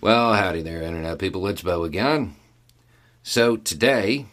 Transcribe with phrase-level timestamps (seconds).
[0.00, 1.44] Well, howdy there, Internet people.
[1.48, 2.36] It's Beau again.
[3.24, 4.26] So, today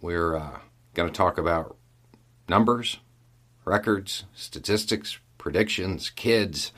[0.00, 0.58] we're uh,
[0.92, 1.76] going to talk about
[2.48, 2.98] numbers,
[3.64, 6.72] records, statistics, predictions, kids,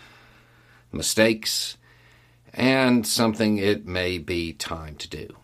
[0.92, 1.78] mistakes,
[2.52, 5.36] and something it may be time to do.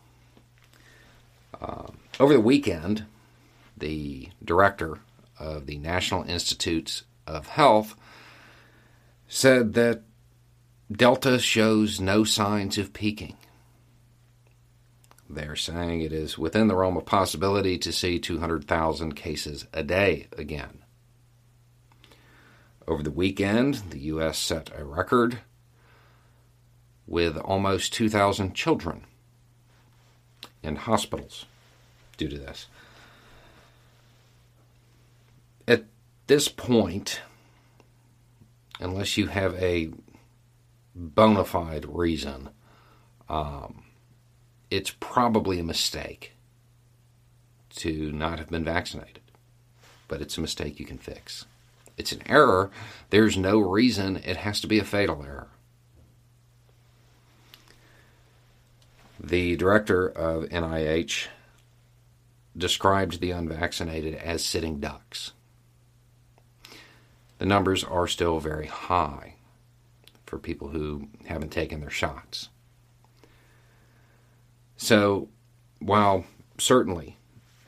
[1.58, 1.86] Uh,
[2.20, 3.06] over the weekend,
[3.74, 4.98] the director
[5.38, 7.96] of the National Institutes of Health
[9.28, 10.02] said that
[10.92, 13.36] Delta shows no signs of peaking.
[15.28, 20.28] They're saying it is within the realm of possibility to see 200,000 cases a day
[20.36, 20.84] again.
[22.86, 24.38] Over the weekend, the U.S.
[24.38, 25.38] set a record
[27.06, 29.06] with almost 2,000 children
[30.62, 31.46] in hospitals
[32.18, 32.66] due to this.
[35.66, 35.86] At
[36.26, 37.22] this point,
[38.80, 39.90] unless you have a
[40.94, 42.50] bona fide reason,
[43.28, 43.84] um,
[44.70, 46.32] it's probably a mistake
[47.76, 49.20] to not have been vaccinated.
[50.06, 51.46] But it's a mistake you can fix.
[51.96, 52.70] It's an error.
[53.10, 55.48] There's no reason it has to be a fatal error.
[59.18, 61.28] The director of NIH
[62.56, 65.32] described the unvaccinated as sitting ducks.
[67.38, 69.33] The numbers are still very high
[70.34, 72.48] for people who haven't taken their shots.
[74.76, 75.28] So,
[75.78, 76.24] while
[76.58, 77.16] certainly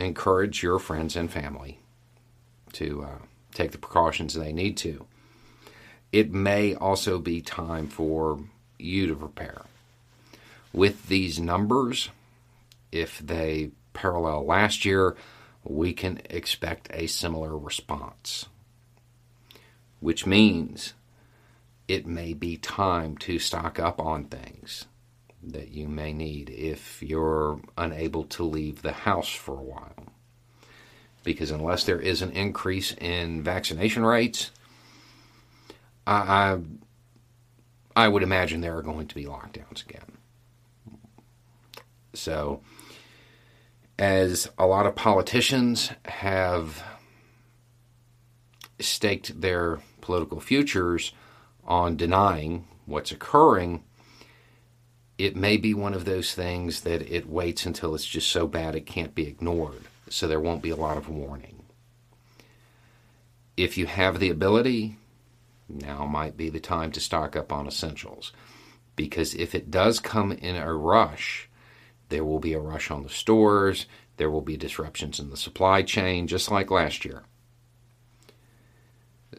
[0.01, 1.79] encourage your friends and family
[2.73, 3.19] to uh,
[3.55, 5.07] take the precautions they need to,
[6.11, 8.41] it may also be time for
[8.81, 9.63] you to prepare.
[10.73, 12.11] With these numbers,
[12.91, 15.15] if they parallel last year,
[15.63, 18.47] we can expect a similar response,
[20.01, 20.95] which means
[21.89, 24.87] it may be time to stock up on things
[25.43, 30.07] that you may need if you're unable to leave the house for a while.
[31.23, 34.51] Because unless there is an increase in vaccination rates,
[36.07, 36.59] I,
[37.97, 40.19] I, I would imagine there are going to be lockdowns again.
[42.15, 42.63] So,
[43.99, 46.83] as a lot of politicians have
[48.79, 51.13] staked their political futures
[51.67, 53.83] on denying what's occurring,
[55.19, 58.75] it may be one of those things that it waits until it's just so bad
[58.75, 61.65] it can't be ignored, so there won't be a lot of warning.
[63.57, 64.99] If you have the ability,
[65.69, 68.33] now might be the time to stock up on essentials.
[68.95, 71.49] Because if it does come in a rush,
[72.09, 75.83] there will be a rush on the stores, there will be disruptions in the supply
[75.83, 77.25] chain, just like last year.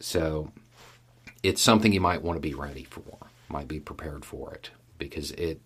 [0.00, 0.52] So
[1.42, 5.30] it's something you might want to be ready for, might be prepared for it, because
[5.32, 5.60] it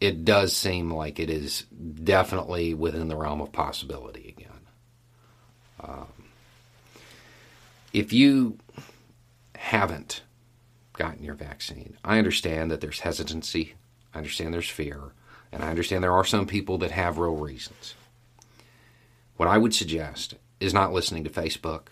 [0.00, 1.62] it does seem like it is
[2.02, 4.66] definitely within the realm of possibility again.
[5.78, 6.06] Um,
[7.92, 8.58] if you
[9.54, 10.22] haven't
[10.94, 13.74] gotten your vaccine, I understand that there's hesitancy,
[14.14, 15.12] I understand there's fear,
[15.52, 17.94] and I understand there are some people that have real reasons.
[19.36, 21.88] What I would suggest is not listening to Facebook,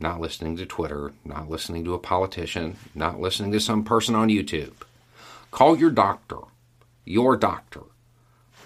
[0.00, 4.28] not listening to Twitter, not listening to a politician, not listening to some person on
[4.28, 4.74] YouTube.
[5.50, 6.38] Call your doctor
[7.08, 7.80] your doctor,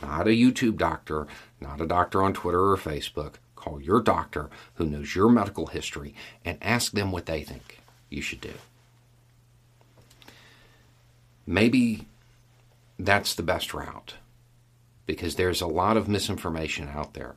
[0.02, 1.26] not a YouTube doctor,
[1.60, 3.34] not a doctor on Twitter or Facebook.
[3.54, 8.20] Call your doctor who knows your medical history and ask them what they think you
[8.20, 8.54] should do.
[11.46, 12.08] Maybe
[12.98, 14.14] that's the best route
[15.06, 17.36] because there's a lot of misinformation out there.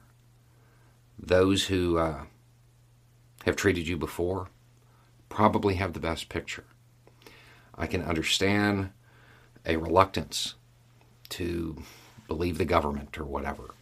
[1.20, 2.24] Those who uh,
[3.46, 4.50] have treated you before
[5.30, 6.64] probably have the best picture.
[7.78, 8.92] I can understand
[9.66, 10.56] a reluctance
[11.30, 11.84] to
[12.28, 13.74] believe the government or whatever.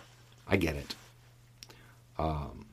[0.48, 0.96] I get it.
[2.18, 2.66] Um,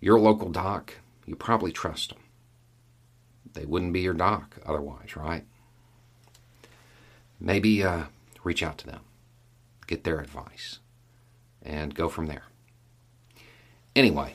[0.00, 0.94] your local doc,
[1.26, 2.18] you probably trust them.
[3.54, 5.44] They wouldn't be your doc otherwise, right?
[7.40, 8.04] Maybe uh,
[8.44, 9.00] reach out to them,
[9.86, 10.80] get their advice,
[11.62, 12.44] and go from there.
[13.96, 14.34] Anyway,